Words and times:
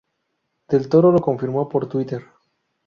Del 0.67 0.89
Toro 0.89 1.11
lo 1.11 1.21
confirmó 1.21 1.69
por 1.69 1.87
Twitter. 1.87 2.23